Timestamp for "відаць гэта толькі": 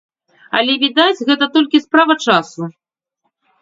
0.85-1.85